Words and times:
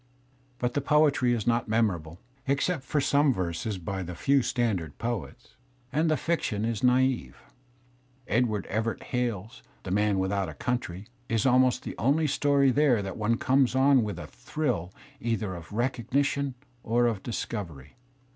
But 0.57 0.73
the 0.73 0.81
poetry 0.81 1.31
is 1.31 1.45
not 1.45 1.67
memorable, 1.67 2.17
except 2.47 2.81
for 2.83 2.99
some 2.99 3.31
verses 3.31 3.77
by 3.77 4.01
the 4.01 4.15
few 4.15 4.41
standard 4.41 4.97
poets. 4.97 5.53
And 5.93 6.09
the 6.09 6.17
fiction 6.17 6.65
is 6.65 6.81
naive. 6.81 7.37
Edward 8.27 8.65
Everett 8.65 9.03
Hale's 9.03 9.61
"The 9.83 9.91
Man 9.91 10.17
With 10.17 10.31
out 10.31 10.49
a 10.49 10.55
Country" 10.55 11.05
is 11.29 11.45
almost 11.45 11.83
the 11.83 11.95
only 11.99 12.25
story 12.25 12.71
there 12.71 13.03
that 13.03 13.15
one 13.15 13.37
comes 13.37 13.75
on 13.75 14.01
with 14.01 14.17
a 14.17 14.25
thrill 14.25 14.91
either 15.19 15.53
of 15.53 15.71
recognition 15.71 16.55
or 16.81 17.05
of 17.05 17.21
discovery. 17.21 17.95